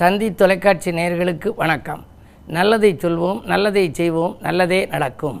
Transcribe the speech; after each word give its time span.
தந்தி 0.00 0.28
தொலைக்காட்சி 0.38 0.90
நேயர்களுக்கு 0.96 1.48
வணக்கம். 1.60 2.00
நல்லதை 2.56 2.88
சொல்வோம் 3.02 3.38
நல்லதை 3.50 3.84
செய்வோம் 3.98 4.32
நல்லதே 4.46 4.78
நடக்கும். 4.94 5.36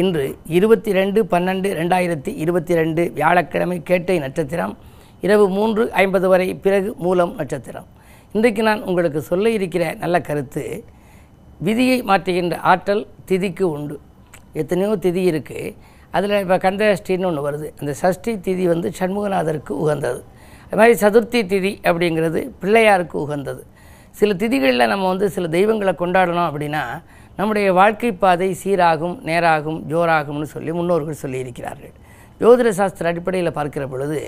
இன்று 0.00 0.24
இருபத்தி 0.56 0.90
ரெண்டு 0.96 1.20
பன்னெண்டு 1.32 1.68
ரெண்டாயிரத்தி 1.80 2.32
இருபத்தி 2.44 2.72
ரெண்டு 2.80 3.02
வியாழக்கிழமை 3.18 3.78
கேட்டை 3.90 4.16
நட்சத்திரம் 4.24 4.74
இரவு 5.26 5.46
மூன்று 5.56 5.84
ஐம்பது 6.02 6.28
வரை 6.32 6.48
பிறகு 6.64 6.90
மூலம் 7.04 7.32
நட்சத்திரம். 7.40 7.86
இன்றைக்கு 8.34 8.62
நான் 8.68 8.82
உங்களுக்கு 8.90 9.20
சொல்ல 9.30 9.54
இருக்கிற 9.58 9.94
நல்ல 10.02 10.18
கருத்து 10.28 10.64
விதியை 11.68 11.98
மாற்றுகின்ற 12.10 12.58
ஆற்றல் 12.72 13.06
திதிக்கு 13.30 13.66
உண்டு. 13.76 13.98
எத்தனையோ 14.62 14.92
திதி 15.06 15.24
இருக்குது 15.32 15.74
அதில் 16.18 16.38
இப்போ 16.44 16.58
கந்தஷ்டின்னு 16.68 17.28
ஒன்று 17.32 17.44
வருது. 17.48 17.68
அந்த 17.80 17.94
சஷ்டி 18.04 18.34
திதி 18.48 18.66
வந்து 18.74 18.90
சண்முகநாதருக்கு 19.00 19.74
உகந்தது. 19.84 20.22
அது 20.66 20.78
மாதிரி 20.80 20.96
சதுர்த்தி 21.04 21.42
திதி 21.52 21.72
அப்படிங்கிறது 21.90 22.42
பிள்ளையாருக்கு 22.62 23.18
உகந்தது. 23.26 23.62
சில 24.18 24.34
திதிகளில் 24.40 24.90
நம்ம 24.92 25.04
வந்து 25.12 25.26
சில 25.36 25.46
தெய்வங்களை 25.56 25.92
கொண்டாடணும் 26.00 26.48
அப்படின்னா 26.48 26.82
நம்முடைய 27.36 27.68
வாழ்க்கை 27.78 28.10
பாதை 28.22 28.48
சீராகும் 28.62 29.14
நேராகும் 29.28 29.78
ஜோராகும்னு 29.90 30.48
சொல்லி 30.54 30.72
முன்னோர்கள் 30.78 31.20
சொல்லியிருக்கிறார்கள். 31.22 31.94
ஜோதிட 32.40 32.68
சாஸ்திர 32.78 33.08
அடிப்படையில் 33.12 33.56
பார்க்கிற 33.58 33.84
பொழுது 33.92 34.18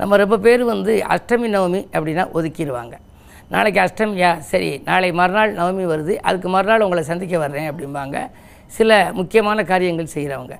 நம்ம 0.00 0.16
ரொம்ப 0.22 0.36
பேர் 0.46 0.62
வந்து 0.72 0.92
அஷ்டமி 1.14 1.48
நவமி 1.54 1.80
அப்படின்னா 1.96 2.24
ஒதுக்கிடுவாங்க. 2.38 2.94
நாளைக்கு 3.54 3.80
அஷ்டமியா 3.84 4.30
சரி 4.50 4.70
நாளை 4.88 5.08
மறுநாள் 5.20 5.54
நவமி 5.60 5.84
வருது 5.92 6.14
அதுக்கு 6.28 6.48
மறுநாள் 6.56 6.84
உங்களை 6.86 7.02
சந்திக்க 7.10 7.38
வர்றேன் 7.44 7.68
அப்படிம்பாங்க. 7.70 8.18
சில 8.76 8.90
முக்கியமான 9.18 9.64
காரியங்கள் 9.72 10.14
செய்கிறவங்க 10.16 10.56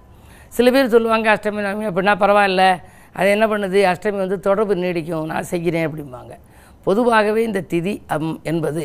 சில 0.57 0.71
பேர் 0.71 0.95
சொல்லுவாங்க 0.95 1.29
அஷ்டமி 1.35 1.63
நவமி 1.67 1.87
அப்படின்னா 1.91 2.15
பரவாயில்ல 2.25 2.65
அது 3.19 3.29
என்ன 3.37 3.47
பண்ணுது? 3.53 3.79
அஷ்டமி 3.93 4.19
வந்து 4.25 4.39
தொடர்பு 4.49 4.75
நீடிக்கும் 4.85 5.31
நான் 5.33 5.49
செய்கிறேன் 5.53 5.87
அப்படிம்பாங்க. 5.89 6.33
பொதுவாகவே 6.87 7.43
இந்த 7.49 7.61
திதி 7.73 7.95
அம் 8.17 8.35
என்பது 8.53 8.85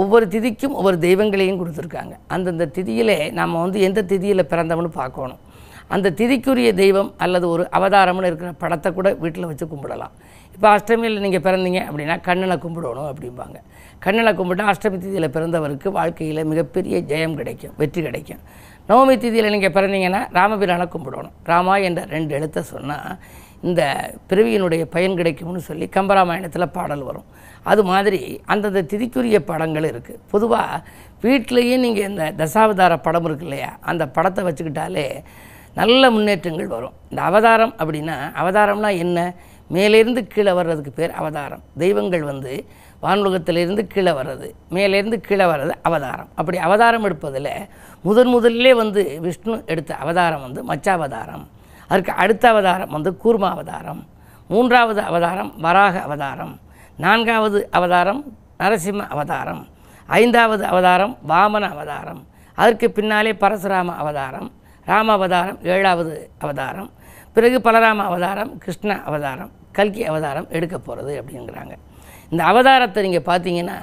ஒவ்வொரு 0.00 0.26
திதிக்கும் 0.34 0.76
ஒவ்வொரு 0.78 0.96
தெய்வங்களையும் 1.06 1.58
கொடுத்துருக்காங்க. 1.60 2.14
அந்தந்த 2.34 2.70
திதியிலே 2.76 3.18
நம்ம 3.40 3.60
வந்து 3.64 3.80
எந்த 3.88 4.00
திதியில் 4.12 4.50
பிறந்தோம்னு 4.52 4.90
பார்க்கணும். 5.02 5.40
அந்த 5.94 6.12
திதிக்குரிய 6.18 6.68
தெய்வம் 6.80 7.10
அல்லது 7.24 7.46
ஒரு 7.54 7.64
அவதாரம்னு 7.76 8.28
இருக்கிற 8.30 8.50
படத்தை 8.62 8.90
கூட 8.98 9.08
வீட்டில் 9.22 9.48
வச்சு 9.50 9.66
கும்பிடலாம். 9.72 10.14
இப்போ 10.54 10.68
அஷ்டமியில் 10.76 11.22
நீங்கள் 11.24 11.44
பிறந்தீங்க 11.46 11.80
அப்படின்னா 11.88 12.16
கண்ணனை 12.28 12.56
கும்பிடணும் 12.64 13.08
அப்படிம்பாங்க. 13.12 13.58
கண்ணனை 14.04 14.32
கும்பிட்டா 14.38 14.66
அஷ்டமி 14.72 14.98
திதியில் 15.04 15.28
பிறந்தவருக்கு 15.36 15.88
வாழ்க்கையில் 15.98 16.42
மிகப்பெரிய 16.52 16.98
ஜெயம் 17.10 17.36
கிடைக்கும் 17.40 17.74
வெற்றி 17.82 18.00
கிடைக்கும். 18.06 18.42
நவமி 18.90 19.14
திதியில் 19.24 19.52
நீங்கள் 19.54 19.74
பிறந்தீங்கன்னா 19.76 20.22
ராமபிரானை 20.38 20.86
கும்பிடணும். 20.94 21.34
ராமா 21.52 21.76
என்ற 21.88 22.00
ரெண்டு 22.16 22.32
எழுத்தை 22.38 22.62
சொன்னால் 22.74 23.10
இந்த 23.68 23.82
பிறவியினுடைய 24.30 24.84
பயன் 24.94 25.18
கிடைக்கும்னு 25.20 25.60
சொல்லி 25.68 25.86
கம்பராமாயணத்தில் 25.96 26.74
பாடல் 26.76 27.06
வரும். 27.08 27.26
அது 27.70 27.82
மாதிரி 27.90 28.20
அந்தந்த 28.52 28.80
திதிக்குரிய 28.90 29.38
படங்கள் 29.50 29.86
இருக்குது 29.92 30.20
பொதுவாக 30.32 30.82
வீட்டிலையே 31.24 31.76
நீங்கள் 31.84 32.08
இந்த 32.10 32.24
தசாவதார 32.40 32.96
படம் 33.06 33.26
இருக்கு 33.28 33.46
இல்லையா? 33.48 33.70
அந்த 33.90 34.04
படத்தை 34.16 34.42
வச்சுக்கிட்டாலே 34.44 35.06
நல்ல 35.80 36.10
முன்னேற்றங்கள் 36.16 36.74
வரும். 36.76 36.94
இந்த 37.10 37.22
அவதாரம் 37.22 37.74
அப்படின்னா 37.78 38.16
அவதாரம்னா 38.42 38.90
என்ன? 39.04 39.18
மேலேருந்து 39.74 40.22
கீழே 40.32 40.52
வர்றதுக்கு 40.52 40.92
பேர் 40.98 41.18
அவதாரம். 41.20 41.62
தெய்வங்கள் 41.78 42.24
வந்து 42.32 42.52
வானுலகத்திலிருந்து 43.02 43.82
கீழே 43.94 44.12
வர்றது 44.18 44.46
மேலேருந்து 44.76 45.16
கீழே 45.26 45.46
வர்றது 45.52 45.74
அவதாரம். 45.88 46.28
அப்படி 46.34 46.58
அவதாரம் 46.58 47.04
எடுப்பதில் 47.04 47.50
முதன் 48.06 48.32
முதல்ல 48.34 48.74
வந்து 48.82 49.02
விஷ்ணு 49.26 49.56
எடுத்த 49.66 49.94
அவதாரம் 50.04 50.44
வந்து 50.46 50.62
மச்சாவதாரம். 50.70 51.44
அதற்கு 51.88 52.12
அடுத்த 52.22 52.44
அவதாரம் 52.54 52.92
வந்து 52.96 53.10
கூர்மா 53.24 53.48
அவதாரம் 53.56 54.02
மூன்றாவது 54.52 55.00
அவதாரம் 55.10 55.50
வராக 55.66 56.00
அவதாரம் 56.06 56.54
நான்காவது 57.04 57.60
அவதாரம் 57.78 58.20
நரசிம்ம 58.62 59.06
அவதாரம் 59.14 59.62
ஐந்தாவது 60.08 60.64
அவதாரம் 60.72 61.14
வாமன 61.30 61.68
அவதாரம் 61.74 62.20
அதற்கு 62.58 62.86
பின்னாலே 62.96 63.32
பரசுராம 63.42 63.94
அவதாரம் 64.02 64.48
ராம 64.90 65.12
அவதாரம் 65.18 65.58
ஏழாவது 65.74 66.14
அவதாரம் 66.44 66.90
பிறகு 67.36 67.58
பலராம 67.66 68.04
அவதாரம் 68.10 68.50
கிருஷ்ண 68.58 68.90
அவதாரம் 69.08 69.50
கல்கி 69.76 70.02
அவதாரம் 70.10 70.46
எடுக்க 70.56 70.76
போகிறது 70.78 71.12
அப்படிங்கிறாங்க. 71.20 71.74
இந்த 72.32 72.42
அவதாரத்தை 72.50 73.00
நீங்கள் 73.06 73.26
பார்த்தீங்கன்னா 73.30 73.76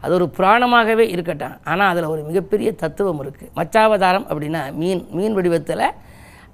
அது 0.00 0.12
ஒரு 0.16 0.26
புராணமாகவே 0.36 1.04
இருக்கட்டும். 1.14 1.54
ஆனால் 1.70 1.90
அதில் 1.92 2.08
ஒரு 2.14 2.22
மிகப்பெரிய 2.28 2.68
தத்துவம் 2.82 3.20
இருக்குது 3.24 3.52
மச்சாவதாரம் 3.58 4.26
அப்படின்னா 4.30 4.62
மீன் 4.80 5.02
மீன் 5.18 5.36
வடிவத்தில் 5.38 5.86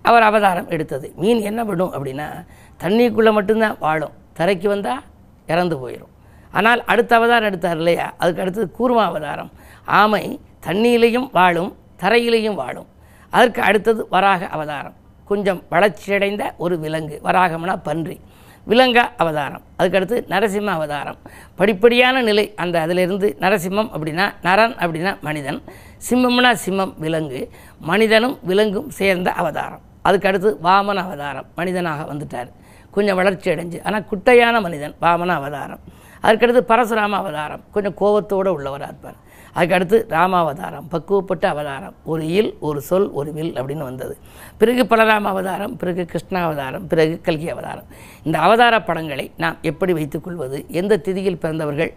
அவர் 0.03 0.23
அவதாரம் 0.23 0.69
எடுத்தது. 0.69 1.13
மீன் 1.17 1.41
என்ன 1.41 1.65
பண்ணும் 1.65 1.93
அப்படின்னா 1.93 2.47
தண்ணிக்குள்ளே 2.81 3.33
மட்டும்தான் 3.33 3.77
வாழும். 3.79 4.13
தரைக்கு 4.39 4.67
வந்தால் 4.67 5.03
இறந்து 5.47 5.77
போயிடும் 5.77 6.11
ஆனால் 6.53 6.85
அடுத்த 6.85 7.17
அவதாரம் 7.17 7.45
எடுத்தார் 7.45 7.77
இல்லையா? 7.77 8.15
அதுக்கு 8.19 8.43
அடுத்தது 8.43 8.73
கூர்மா 8.79 9.03
அவதாரம். 9.03 9.51
ஆமை 9.85 10.41
தண்ணியிலையும் 10.67 11.29
வாழும் 11.33 11.77
தரையிலையும் 12.01 12.55
வாழும். 12.55 12.87
அதற்கு 13.31 13.63
அடுத்தது 13.63 14.07
வராக 14.11 14.47
அவதாரம். 14.47 14.95
கொஞ்சம் 15.25 15.63
வளர்ச்சியடைந்த 15.71 16.43
ஒரு 16.57 16.79
விலங்கு. 16.79 17.21
வராகம்னா 17.25 17.77
பன்றி. 17.83 18.21
விலங்கா 18.69 19.09
அவதாரம். 19.17 19.63
அதுக்கடுத்து 19.79 20.25
நரசிம்ம 20.29 20.65
அவதாரம். 20.65 21.17
படிப்படியான 21.59 22.23
நிலை 22.23 22.55
அந்த 22.55 22.81
அதிலிருந்து 22.81 23.37
நரசிம்மம் 23.41 23.91
அப்படின்னா 23.97 24.35
நரன் 24.43 24.75
அப்படின்னா 24.75 25.21
மனிதன். 25.21 25.63
சிம்மம்னா 26.11 26.57
சிம்மம் 26.67 26.95
விலங்கு. 26.99 27.51
மனிதனும் 27.79 28.39
விலங்கும் 28.49 28.89
சேர்ந்த 28.89 29.33
அவதாரம். 29.33 29.91
அதுக்கடுத்து 30.05 30.51
வாமன 30.69 31.03
அவதாரம் 31.09 31.49
மனிதனாக 31.59 32.07
வந்துட்டார். 32.13 32.51
கொஞ்சம் 32.95 33.19
வளர்ச்சி 33.21 33.49
அடைஞ்சு 33.51 33.79
ஆனால் 33.89 34.09
குட்டையான 34.13 34.57
மனிதன் 34.67 34.95
வாமன 35.05 35.35
அவதாரம் 35.41 35.83
அதுக்கடுத்து 36.25 36.61
பரசுராம 36.71 37.19
அவதாரம் 37.23 37.63
கொஞ்சம் 37.75 37.95
கோபத்தோடு 38.01 38.51
உள்ளவராக 38.57 38.91
இருப்பார் 38.93 39.19
அதுக்கடுத்து 39.57 39.97
ராமாவதாரம் 40.15 40.85
பக்குவப்பட்ட 40.93 41.45
அவதாரம் 41.55 41.95
ஒரு 42.13 42.23
இல் 42.37 42.51
ஒரு 42.67 42.79
சொல் 42.89 43.09
ஒரு 43.19 43.31
வில் 43.37 43.53
அப்படின்னு 43.61 43.85
வந்தது. 43.89 44.15
பிறகு 44.61 44.83
பலராம 44.93 45.29
அவதாரம் 45.33 45.75
பிறகு 45.81 46.03
கிருஷ்ணாவதாரம் 46.13 46.85
பிறகு 46.93 47.15
கல்கி 47.27 47.49
அவதாரம். 47.55 47.89
இந்த 48.27 48.37
அவதார 48.47 48.75
படங்களை 48.89 49.27
நாம் 49.45 49.59
எப்படி 49.71 49.95
வைத்துக்கொள்வது 49.99 50.61
எந்த 50.81 51.01
திதியில் 51.07 51.41
பிறந்தவர்கள் 51.43 51.93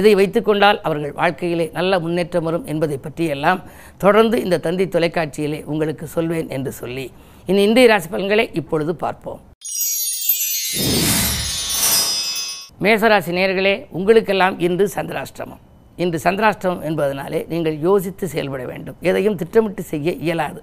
எதை 0.00 0.12
வைத்துக்கொண்டால் 0.20 0.80
அவர்கள் 0.88 1.16
வாழ்க்கையிலே 1.20 1.66
நல்ல 1.78 2.00
முன்னேற்றம் 2.04 2.46
வரும் 2.48 2.68
என்பதை 2.74 2.98
பற்றியெல்லாம் 3.06 3.62
தொடர்ந்து 4.04 4.38
இந்த 4.46 4.62
தந்தி 4.68 4.86
தொலைக்காட்சியிலே 4.96 5.60
உங்களுக்கு 5.72 6.08
சொல்வேன் 6.16 6.50
என்று 6.58 6.74
சொல்லி 6.82 7.08
இனி 7.50 7.62
இந்திய 7.68 7.86
ராசி 7.90 8.08
பலன்களை 8.08 8.44
இப்பொழுது 8.60 8.92
பார்ப்போம். 8.94 9.40
மேசராசி 12.84 13.32
நேர்களே 13.38 13.72
உங்களுக்கெல்லாம் 13.98 14.56
இன்று 14.66 14.84
சந்திராஷ்டிரமம் 14.94 15.62
இன்று 16.02 16.18
சந்திராஷ்டிரமம் 16.24 16.84
என்பதனாலே 16.88 17.40
நீங்கள் 17.52 17.76
யோசித்து 17.80 18.28
செயல்பட 18.28 18.62
வேண்டும். 18.70 18.96
எதையும் 19.00 19.38
திட்டமிட்டு 19.40 19.82
செய்ய 19.82 20.12
இயலாது. 20.26 20.62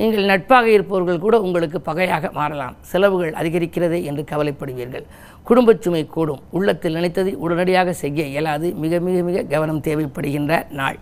நீங்கள் 0.00 0.24
நட்பாக 0.24 0.66
இருப்பவர்கள் 0.76 1.22
கூட 1.24 1.40
உங்களுக்கு 1.40 1.80
பகையாக 1.80 2.30
மாறலாம். 2.38 2.76
செலவுகள் 2.92 3.32
அதிகரிக்கிறதே 3.32 4.00
என்று 4.10 4.24
கவலைப்படுவீர்கள். 4.32 5.06
குடும்பச் 5.42 5.82
சுமை 5.82 6.04
கூடும். 6.16 6.42
உள்ளத்தில் 6.50 6.94
நினைத்ததை 6.94 7.34
உடனடியாக 7.44 7.92
செய்ய 8.02 8.22
இயலாது. 8.34 8.70
மிக 8.84 9.00
மிக 9.08 9.22
மிக 9.30 9.46
கவனம் 9.54 9.82
தேவைப்படுகின்ற 9.88 10.62
நாள். 10.80 10.98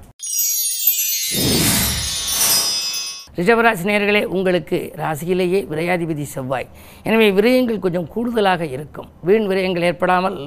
ரிஷபராசி 3.38 3.84
நேர்களே 3.88 4.22
உங்களுக்கு 4.36 4.78
ராசியிலேயே 5.00 5.60
விரையாதிபதி 5.70 6.24
செவ்வாய். 6.32 6.68
எனவே 7.08 7.28
விரயங்கள் 7.38 7.84
கொஞ்சம் 7.84 8.08
கூடுதலாக 8.14 8.62
இருக்கும். 8.76 9.08
வீண் 9.28 9.46
விரயங்கள் 9.50 9.86
ஏற்படாமல் 9.90 10.38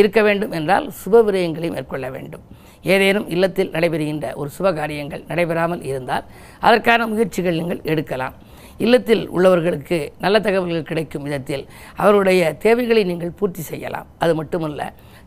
இருக்க 0.00 0.18
வேண்டும் 0.28 0.52
என்றால் 0.58 0.86
சுப 1.00 1.22
விரயங்களை 1.28 1.70
மேற்கொள்ள 1.76 2.06
வேண்டும். 2.16 2.44
ஏதேனும் 2.94 3.26
இல்லத்தில் 3.34 3.72
நடைபெறுகின்ற 3.76 4.26
ஒரு 4.40 4.50
சுப 4.56 4.72
காரியங்கள் 4.80 5.22
நடைபெறாமல் 5.30 5.82
இருந்தால் 5.90 6.26
அதற்கான 6.66 7.08
முயற்சிகள் 7.12 7.58
நீங்கள் 7.60 7.82
எடுக்கலாம். 7.92 8.36
இல்லத்தில் 8.84 9.24
உள்ளவர்களுக்கு 9.36 9.98
நல்ல 10.24 10.36
தகவல்கள் 10.46 10.88
கிடைக்கும் 10.90 11.24
விதத்தில் 11.26 11.64
அவருடைய 12.02 12.40
தேவைகளை 12.64 13.02
நீங்கள் 13.10 13.36
பூர்த்தி 13.38 13.62
செய்யலாம். 13.70 14.08
அது 14.24 14.32
மட்டுமல்ல 14.40 14.82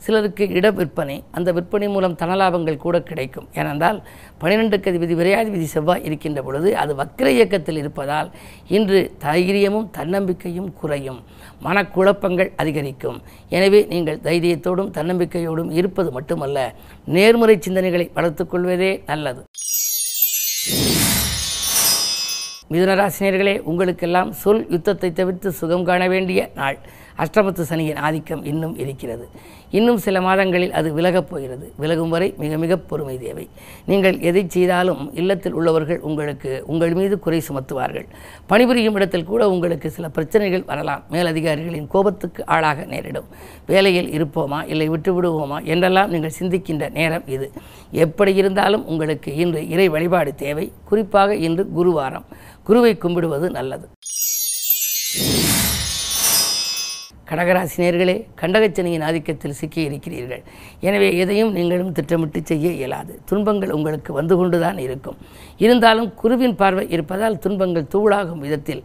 சிலருக்கு 0.06 0.44
இட 0.58 0.68
விற்பனை 0.78 1.16
அந்த 1.38 1.50
விற்பனை 1.58 1.88
மூலம் 1.96 2.16
தனலாபங்கள் 2.22 2.84
கூட 2.86 2.98
கிடைக்கும். 3.10 3.48
ஏனென்றால் 3.60 4.00
பன்னிரெண்டுக்கு 4.42 4.92
அதிபதி 4.92 5.16
விரையாதிபதி 5.20 5.68
செவ்வாய் 5.74 6.06
இருக்கின்ற 6.08 6.40
பொழுது 6.48 6.70
அது 6.84 6.92
வக்கிர 7.02 7.28
இயக்கத்தில் 7.38 7.80
இருப்பதால் 7.82 8.30
இன்று 8.78 9.02
தைரியமும் 9.26 9.88
தன்னம்பிக்கையும் 9.98 10.72
குறையும். 10.82 11.20
மனக்குழப்பங்கள் 11.66 12.52
அதிகரிக்கும். 12.62 13.20
எனவே 13.58 13.82
நீங்கள் 13.94 14.24
தைரியத்தோடும் 14.28 14.94
தன்னம்பிக்கையோடும் 14.98 15.72
இருப்பது 15.82 16.12
மட்டுமல்ல 16.18 16.58
நேர்முறை 17.18 17.58
சிந்தனைகளை 17.68 18.08
வளர்த்துக் 18.18 18.52
கொள்வதே 18.54 18.92
நல்லது. 19.12 19.44
மிதுனராசினியர்களே 22.72 23.56
உங்களுக்கெல்லாம் 23.72 24.32
சொல் 24.42 24.66
யுத்தத்தை 24.70 25.10
தவிர்த்து 25.20 25.50
சுகம் 25.52 25.88
காண 25.90 26.02
வேண்டிய 26.08 26.42
நாள். 26.60 26.78
அஷ்டமத்து 27.22 27.62
சனியின் 27.62 27.96
ஆதிக்கம் 27.96 28.46
இன்னும் 28.46 28.78
இருக்கிறது. 28.78 29.30
இன்னும் 29.72 29.98
சில 29.98 30.22
மாதங்களில் 30.22 30.72
அது 30.72 30.94
விலகப் 30.94 31.30
போகிறது. 31.30 31.72
விலகும் 31.78 32.10
வரை 32.10 32.34
மிக 32.38 32.58
மிக 32.58 32.78
பொறுமை 32.78 33.18
தேவை. 33.18 33.50
நீங்கள் 33.86 34.20
எதை 34.20 34.46
செய்தாலும் 34.48 35.16
இல்லத்தில் 35.16 35.54
உள்ளவர்கள் 35.54 36.00
உங்களுக்கு 36.00 36.64
உங்கள் 36.68 36.94
மீது 36.94 37.20
குறை 37.20 37.42
சுமத்துவார்கள். 37.50 38.08
பணிபுரியும் 38.48 38.96
இடத்தில் 38.96 39.24
கூட 39.24 39.50
உங்களுக்கு 39.50 39.90
சில 39.90 40.10
பிரச்சனைகள் 40.10 40.64
வரலாம். 40.64 41.04
மேலதிகாரிகளின் 41.10 41.88
கோபத்துக்கு 41.88 42.46
ஆளாக 42.46 42.86
நேரிடும். 42.86 43.26
வேலையில் 43.68 44.10
இருப்போமா? 44.10 44.68
இல்லை 44.68 44.90
விட்டு 44.90 45.12
விடுவோமா? 45.14 45.64
என்றெல்லாம் 45.64 46.10
நீங்கள் 46.10 46.32
சிந்திக்கின்ற 46.40 46.92
நேரம் 46.92 47.28
இது. 47.28 47.52
எப்படி 47.92 48.36
இருந்தாலும் 48.36 48.86
உங்களுக்கு 48.86 49.36
இன்று 49.36 49.70
இறை 49.70 49.90
வழிபாடு 49.90 50.36
தேவை. 50.36 50.72
குறிப்பாக 50.84 51.36
இன்று 51.36 51.70
குருவாரம். 51.76 52.24
குருவை 52.64 52.98
கும்பிடுவது 52.98 53.50
நல்லது. 53.50 53.88
கடகராசினியர்களே 57.32 58.16
கண்டகச்சனையின் 58.40 59.04
ஆதிக்கத்தில் 59.10 59.58
சிக்கி 59.60 59.82
இருக்கிறீர்கள். 59.90 60.42
எனவே 60.88 61.10
எதையும் 61.24 61.52
நீங்களும் 61.58 61.94
திட்டமிட்டு 61.98 62.40
செய்ய 62.50 62.70
இயலாது. 62.80 63.14
துன்பங்கள் 63.30 63.76
உங்களுக்கு 63.78 64.12
வந்து 64.20 64.36
கொண்டுதான் 64.40 64.80
இருக்கும். 64.86 65.20
இருந்தாலும் 65.66 66.10
குருவின் 66.22 66.58
பார்வை 66.62 66.86
இருப்பதால் 66.96 67.42
துன்பங்கள் 67.46 67.92
தூளாகும் 67.94 68.42
விதத்தில் 68.46 68.82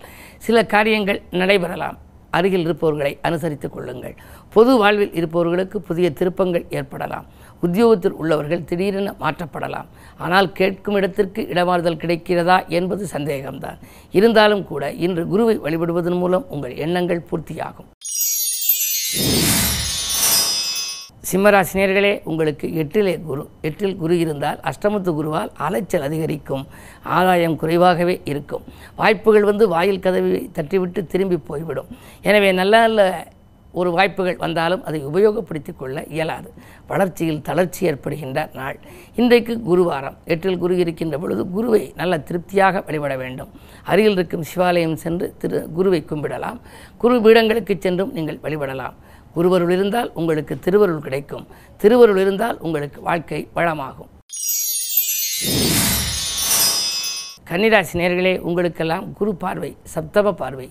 சில 0.46 0.66
காரியங்கள் 0.74 1.20
நடைபெறலாம். 1.40 1.98
அருகில் 2.36 2.64
இருப்பவர்களை 2.66 3.12
அனுசரித்துக் 3.26 3.74
கொள்ளுங்கள். 3.74 4.14
பொது 4.54 4.72
வாழ்வில் 4.80 5.14
இருப்பவர்களுக்கு 5.18 5.76
புதிய 5.88 6.06
திருப்பங்கள் 6.18 6.64
ஏற்படலாம். 6.78 7.26
உத்தியோகத்தில் 7.66 8.16
உள்ளவர்கள் 8.20 8.66
திடீரென 8.70 9.14
மாற்றப்படலாம். 9.22 9.88
ஆனால் 10.24 10.48
கேட்கும் 10.58 10.98
இடத்திற்கு 11.00 11.42
இடமாறுதல் 11.52 12.00
கிடைக்கிறதா 12.02 12.58
என்பது 12.78 13.04
சந்தேகம்தான். 13.16 13.80
இருந்தாலும் 14.18 14.64
கூட 14.72 14.92
இன்று 15.06 15.24
குருவை 15.34 15.56
வழிபடுவதன் 15.66 16.20
மூலம் 16.22 16.46
உங்கள் 16.56 16.76
எண்ணங்கள் 16.86 17.26
பூர்த்தியாகும். 17.30 17.90
சிம்மராசினியர்களே 21.28 22.10
உங்களுக்கு 22.30 22.66
எட்டிலே 22.82 23.14
குரு 23.28 23.42
எட்டில் 23.68 23.96
குரு 24.02 24.14
இருந்தால் 24.18 24.58
அஷ்டமத்து 24.70 25.12
குருவால் 25.18 25.50
அலைச்சல் 25.66 26.04
அதிகரிக்கும் 26.08 26.64
ஆதாயம் 27.18 27.56
குறைவாகவே 27.62 28.20
இருக்கும். 28.32 28.66
வாய்ப்புகள் 29.00 29.48
வந்து 29.50 29.66
வாயில் 29.68 30.04
கதவை 30.04 30.42
தட்டிவிட்டு 30.58 31.02
திரும்பி 31.06 31.36
போய்விடும். 31.48 31.88
எனவே 32.22 32.52
நல்ல 32.52 32.74
நல்ல 32.86 33.08
ஒரு 33.80 33.90
வாய்ப்புகள் 33.96 34.36
வந்தாலும் 34.42 34.84
அதை 34.88 34.98
உபயோகப்படுத்தி 35.06 35.72
கொள்ள 35.76 36.04
இயலாது. 36.16 36.50
வளர்ச்சியில் 36.90 37.42
தளர்ச்சி 37.48 37.86
ஏற்படுகின்ற 37.86 38.50
நாள். 38.54 38.78
இன்றைக்கு 39.20 39.54
குருவாரம். 39.68 40.16
எட்டில் 40.34 40.60
குரு 40.62 40.76
இருக்கின்ற 40.76 41.18
பொழுது 41.18 41.42
குருவை 41.56 41.82
நல்ல 41.96 42.18
திருப்தியாக 42.18 42.82
வழிபட 42.86 43.16
வேண்டும். 43.16 43.50
அருகில் 43.84 44.16
இருக்கும் 44.18 44.46
சிவாலயம் 44.52 44.96
சென்று 45.04 45.34
திரு 45.38 45.60
குருவை 45.78 46.00
கும்பிடலாம். 46.12 46.60
குரு 47.02 47.18
பீடங்களுக்கு 47.26 47.76
சென்றும் 47.78 48.14
நீங்கள் 48.18 48.40
வழிபடலாம். 48.46 48.96
குருவருள் 49.36 49.72
இருந்தால் 49.76 50.10
உங்களுக்கு 50.20 50.56
திருவருள் 50.66 51.06
கிடைக்கும். 51.06 51.46
திருவருள் 51.82 52.20
இருந்தால் 52.24 52.58
உங்களுக்கு 52.66 53.00
வாழ்க்கை 53.08 53.40
வளமாகும். 53.56 54.10
கன்னிராசி 57.48 57.94
நேர்களே 57.98 58.32
உங்களுக்கெல்லாம் 58.48 59.04
குரு 59.18 59.32
பார்வை 59.42 59.68
சப்தம 59.92 60.32
பார்வை. 60.40 60.66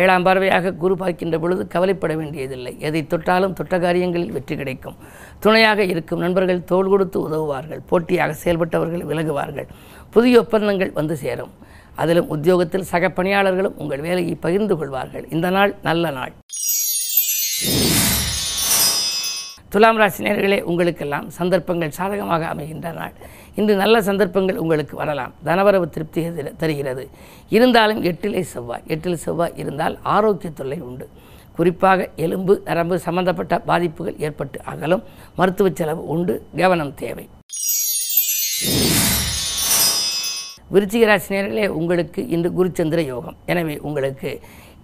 ஏழாம் 0.00 0.24
பார்வையாக 0.26 0.72
குரு 0.82 0.94
பார்க்கின்ற 1.02 1.36
பொழுது 1.42 1.62
கவலைப்பட 1.74 2.12
வேண்டியதில்லை. 2.20 2.72
எதை 2.88 3.02
தொட்டாலும் 3.12 3.54
தொட்ட 3.58 3.78
காரியங்களில் 3.84 4.32
வெற்றி 4.36 4.54
கிடைக்கும். 4.60 4.96
துணையாக 5.44 5.84
இருக்கும் 5.92 6.24
நண்பர்கள் 6.24 6.64
தோள் 6.70 6.90
கொடுத்து 6.94 7.20
உதவுவார்கள். 7.28 7.82
போட்டியாக 7.90 8.34
செயல்பட்டவர்கள் 8.42 9.06
விலகுவார்கள். 9.10 9.68
புதிய 10.16 10.40
ஒப்பந்தங்கள் 10.44 10.92
வந்து 10.98 11.16
சேரும். 11.24 11.52
அதிலும் 12.02 12.32
உத்தியோகத்தில் 12.36 12.88
சக 12.92 13.12
பணியாளர்களும் 13.18 13.78
உங்கள் 13.84 14.04
வேலையை 14.08 14.34
பகிர்ந்து 14.46 14.76
கொள்வார்கள். 14.80 15.26
இந்த 15.36 15.50
நாள் 15.58 15.74
நல்ல 15.88 16.10
நாள். 16.18 16.34
துலாம் 19.72 19.98
ராசி 20.00 20.24
நேர்களே 20.24 20.58
உங்களுக்கெல்லாம் 20.70 21.30
சந்தர்ப்பங்கள் 21.30 21.94
சாதகமாக 21.98 22.46
அமைகின்ற 22.54 22.88
நாள். 22.98 23.14
இன்று 23.54 23.74
நல்ல 23.76 24.02
சந்தர்ப்பங்கள் 24.02 24.60
உங்களுக்கு 24.64 24.94
வரலாம். 24.96 25.32
தனவரவு 25.44 25.86
திருப்தி 25.94 26.22
தருகிறது? 26.56 27.04
இருந்தாலும் 27.56 28.02
எட்டிலே 28.10 28.42
செவ்வாய். 28.52 28.84
எட்டில் 28.86 29.22
செவ்வாய் 29.24 29.56
இருந்தால் 29.56 29.98
ஆரோக்கிய 30.02 30.52
தொல்லை 30.52 30.80
உண்டு. 30.80 31.08
குறிப்பாக 31.56 32.08
எலும்பு 32.16 32.54
நரம்பு 32.64 32.98
சம்பந்தப்பட்ட 33.06 33.58
பாதிப்புகள் 33.70 34.18
ஏற்பட்டு 34.26 34.60
அகலும். 34.72 35.04
மருத்துவ 35.36 35.70
செலவு 35.74 36.04
உண்டு. 36.14 36.36
கவனம் 36.56 36.94
தேவை. 36.94 37.26
விருச்சிக 40.74 41.04
ராசினியர்களே 41.10 41.66
உங்களுக்கு 41.80 42.20
இன்று 42.28 42.48
குருச்சந்திர 42.58 43.00
யோகம். 43.04 43.36
எனவே 43.46 43.78
உங்களுக்கு 43.88 44.30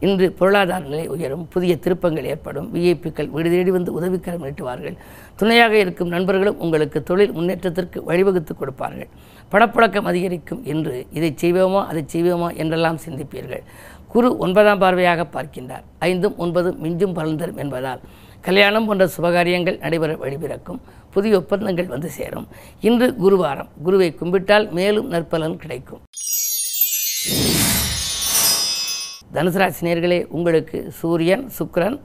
இன்று 0.06 0.26
பொருளாதார 0.38 0.82
நிலை 0.92 1.04
உயரும் 1.14 1.44
புதிய 1.52 1.72
திருப்பங்கள் 1.84 2.28
ஏற்படும் 2.32 2.68
விஐபிக்கள் 2.74 3.28
வீடு 3.34 3.50
தேடி 3.54 3.70
வந்து 3.76 3.90
உதவிக்கரம் 3.98 4.44
நீட்டுவார்கள். 4.46 4.96
துணையாக 5.40 5.74
இருக்கும் 5.84 6.12
நண்பர்களும் 6.14 6.60
உங்களுக்கு 6.64 6.98
தொழில் 7.10 7.34
முன்னேற்றத்திற்கு 7.36 8.00
வழிவகுத்து 8.08 8.54
கொடுப்பார்கள். 8.60 9.10
பணப்புழக்கம் 9.52 10.08
அதிகரிக்கும் 10.10 10.62
என்று 10.72 10.94
இதை 11.18 11.30
செய்வோமா 11.42 11.82
அதை 11.90 12.02
செய்வோமா 12.14 12.48
என்றெல்லாம் 12.62 12.98
சிந்திப்பீர்கள். 13.04 13.64
குரு 14.14 14.30
ஒன்பதாம் 14.44 14.82
பார்வையாக 14.82 15.22
பார்க்கின்றார். 15.36 15.84
ஐந்தும் 16.08 16.36
ஒன்பதும் 16.44 16.80
மிஞ்சும் 16.84 17.16
பலந்தரும் 17.18 17.60
என்பதால் 17.64 18.02
கல்யாணம் 18.46 18.86
போன்ற 18.86 19.04
சுபகாரியங்கள் 19.16 19.80
நடைபெற 19.84 20.12
வழிபிறக்கும் 20.22 20.80
புதிய 21.14 21.38
ஒப்பந்தங்கள் 21.40 21.92
வந்து 21.94 22.08
சேரும். 22.18 22.46
இன்று 22.88 23.08
குருவாரம். 23.22 23.70
குருவை 23.86 24.10
கும்பிட்டால் 24.20 24.66
மேலும் 24.78 25.08
நற்பலன் 25.14 25.56
கிடைக்கும். 25.64 26.02
தனுசு 29.34 29.58
ராசி 29.60 29.86
நேர்களே 29.86 30.26
உங்களுக்கு 30.36 30.78
சூரியன் 30.90 31.44
சுக்ரன் 31.58 32.00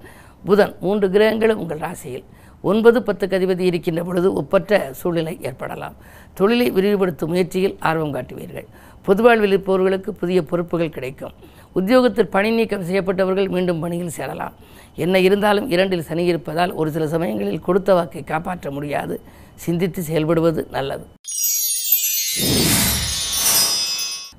புதன் 0.45 0.75
மூன்று 0.79 1.09
கிரகங்களும் 1.09 1.59
உங்கள் 1.59 1.77
ராசியில். 1.77 2.24
ஒன்பது 2.62 3.00
பத்துக்கு 3.00 3.35
அதிபதி 3.38 3.59
இருக்கின்ற 3.59 4.03
பொழுது 4.03 4.33
ஒப்பற்ற 4.33 4.89
சூழ்நிலை 4.91 5.38
ஏற்படலாம். 5.41 5.95
தொழிலை 6.33 6.68
விரிவுபடுத்தும் 6.71 7.31
முயற்சியில் 7.33 7.75
ஆர்வம் 7.79 8.13
காட்டுவீர்கள். 8.13 8.68
பொதுவாழ்வில் 9.07 9.53
இருப்பவர்களுக்கு 9.53 10.13
புதிய 10.13 10.41
பொறுப்புகள் 10.44 10.89
கிடைக்கும். 10.89 11.35
உத்தியோகத்தில் 11.74 12.33
பணி 12.35 12.51
நீக்கம் 12.51 12.85
செய்யப்பட்டவர்கள் 12.85 13.50
மீண்டும் 13.50 13.80
பணியில் 13.80 14.15
சேரலாம். 14.19 14.56
என்ன 14.95 15.19
இருந்தாலும் 15.19 15.69
இரண்டில் 15.69 16.07
சனி 16.09 16.25
இருப்பதால் 16.25 16.73
ஒரு 16.73 16.91
சில 16.91 17.07
சமயங்களில் 17.07 17.65
கொடுத்த 17.68 17.94
வாக்கை 17.94 18.23
காப்பாற்ற 18.23 18.71
முடியாது. 18.71 19.21
சிந்தித்து 19.56 20.03
செயல்படுவது 20.12 20.69
நல்லது. 20.71 21.07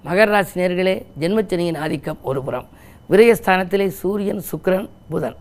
மகர 0.08 0.24
ராசி 0.24 0.60
நேர்களே 0.60 0.92
ஜென்மச்சனியின் 1.20 1.78
ஆதிக்கம் 1.78 2.18
ஒரு 2.22 2.42
புறம். 2.42 2.68
விரயஸ்தானத்திலே 3.10 3.86
சூரியன் 3.86 4.40
சுக்கரன் 4.50 4.88
புதன். 5.08 5.36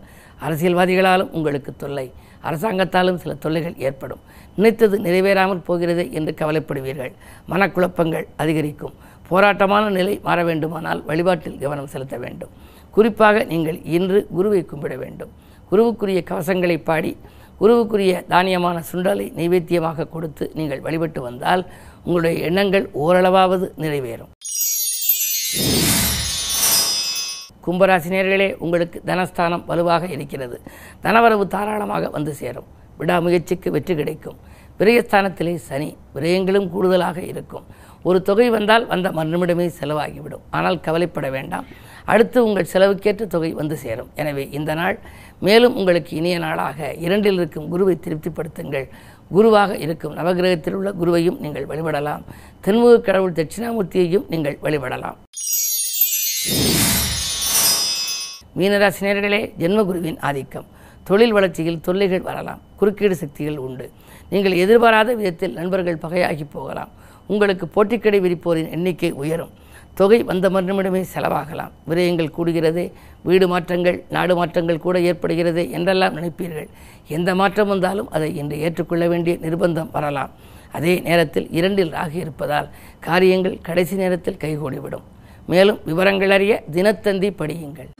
அரசியல்வாதிகளாலும் 0.46 1.30
உங்களுக்கு 1.30 1.76
தொல்லை. 1.76 2.12
அரசாங்கத்தாலும் 2.48 3.14
சில 3.14 3.34
தொல்லைகள் 3.34 3.76
ஏற்படும். 3.78 4.20
நினைத்தது 4.56 4.98
நிறைவேறாமல் 4.98 5.62
போகிறது 5.68 6.12
என்று 6.12 6.34
கவலைப்படுவீர்கள். 6.40 7.12
மனக்குழப்பங்கள் 7.50 8.26
அதிகரிக்கும். 8.36 8.94
போராட்டமான 9.28 9.88
நிலை 9.90 10.20
மாற 10.22 10.44
வேண்டுமானால் 10.44 11.02
வழிபாட்டில் 11.04 11.58
கவனம் 11.58 11.86
செலுத்த 11.86 12.16
வேண்டும். 12.16 12.52
குறிப்பாக 12.90 13.44
நீங்கள் 13.44 13.82
இன்று 13.82 14.26
குருவை 14.36 14.66
கும்பிட 14.70 14.96
வேண்டும். 14.98 15.32
குருவுக்குரிய 15.70 16.22
கவசங்களை 16.30 16.78
பாடி 16.84 17.16
குருவுக்குரிய 17.60 18.12
தானியமான 18.32 18.82
சுண்டலை 18.90 19.24
நைவேத்தியமாக 19.38 20.08
கொடுத்து 20.08 20.50
நீங்கள் 20.54 20.80
வழிபட்டு 20.80 21.20
வந்தால் 21.20 21.62
உங்களுடைய 22.04 22.46
எண்ணங்கள் 22.48 22.84
ஓரளவாவது 22.92 23.66
நிறைவேறும். 23.78 24.30
கும்பராசினியர்களே 27.64 28.48
உங்களுக்கு 28.64 29.02
தனஸ்தானம் 29.06 29.64
வலுவாக 29.64 30.06
இருக்கிறது. 30.06 30.60
தனவரவு 31.02 31.46
தாராளமாக 31.46 32.10
வந்து 32.10 32.34
சேரும். 32.34 32.68
விடாமுயற்சிக்கு 32.98 33.70
வெற்றி 33.70 33.94
கிடைக்கும். 33.94 34.38
விரயஸ்தானத்திலே 34.78 35.54
சனி 35.54 35.96
விரயங்களும் 36.14 36.70
கூடுதலாக 36.70 37.18
இருக்கும். 37.32 37.66
ஒரு 38.02 38.18
தொகை 38.22 38.50
வந்தால் 38.50 38.86
வந்த 38.86 39.08
மறுநிமிடமே 39.10 39.66
செலவாகிவிடும். 39.80 40.44
ஆனால் 40.50 40.80
கவலைப்பட 40.80 41.30
வேண்டாம். 41.30 41.66
அடுத்து 42.04 42.38
உங்கள் 42.44 42.68
செலவுக்கேற்ற 42.72 43.26
தொகை 43.26 43.50
வந்து 43.52 43.76
சேரும். 43.76 44.10
எனவே 44.14 44.44
இந்த 44.58 44.74
நாள் 44.74 44.98
மேலும் 45.46 45.76
உங்களுக்கு 45.76 46.12
இனிய 46.16 46.38
நாளாக 46.38 46.94
இரண்டில் 47.06 47.38
இருக்கும் 47.40 47.68
குருவை 47.72 47.96
திருப்திப்படுத்துங்கள். 48.04 48.86
குருவாக 49.36 49.76
இருக்கும் 49.84 50.14
நவகிரகத்தில் 50.18 50.76
உள்ள 50.78 50.90
குருவையும் 51.00 51.38
நீங்கள் 51.44 51.66
வழிபடலாம். 51.66 52.22
தென்முக 52.64 53.00
கடவுள் 53.00 53.36
தட்சிணாமூர்த்தியையும் 53.38 54.26
நீங்கள் 54.28 54.58
வழிபடலாம். 54.62 55.18
மீனராசி 58.58 59.02
நேர்களே 59.06 59.40
ஜென்மகுருவின் 59.62 60.18
ஆதிக்கம். 60.28 60.68
தொழில் 61.08 61.34
வளர்ச்சியில் 61.36 61.80
தொல்லைகள் 61.80 62.24
வரலாம். 62.28 62.60
குறுக்கீடு 62.78 63.16
சக்திகள் 63.16 63.58
உண்டு. 63.66 63.90
நீங்கள் 64.30 64.56
எதிர்பாராத 64.62 65.14
விதத்தில் 65.14 65.54
நண்பர்கள் 65.58 66.02
பகையாகி 66.04 66.46
போகலாம். 66.56 66.90
உங்களுக்கு 67.28 67.66
போட்டிக்கடை 67.76 68.20
விரிப்போரின் 68.26 68.70
எண்ணிக்கை 68.70 69.10
உயரும். 69.22 69.54
தொகை 69.94 70.22
வந்த 70.22 70.46
மறுநிமிடமே 70.50 71.00
செலவாகலாம். 71.14 71.72
விரயங்கள் 71.88 72.34
கூடுகிறது 72.36 72.92
வீடு 73.22 73.48
மாற்றங்கள் 73.48 74.04
நாடு 74.10 74.34
மாற்றங்கள் 74.36 74.84
கூட 74.84 75.00
ஏற்படுகிறது 75.00 75.70
என்றெல்லாம் 75.70 76.16
நினைப்பீர்கள். 76.16 76.68
எந்த 77.08 77.34
மாற்றம் 77.34 77.68
வந்தாலும் 77.68 78.10
அதை 78.10 78.36
இன்று 78.36 78.58
ஏற்றுக்கொள்ள 78.60 79.08
வேண்டிய 79.08 79.36
நிர்பந்தம் 79.42 79.90
வரலாம். 79.90 80.32
அதே 80.72 80.94
நேரத்தில் 81.00 81.50
இரண்டில் 81.50 81.92
ராகி 81.92 82.18
இருப்பதால் 82.24 82.68
காரியங்கள் 83.00 83.58
கடைசி 83.62 83.96
நேரத்தில் 83.96 84.40
கைகூடிவிடும். 84.44 85.06
மேலும் 85.46 85.80
விவரங்கள் 85.84 86.30
அறிய 86.30 86.62
தினத்தந்தி 86.72 87.30
படியுங்கள். 87.40 87.90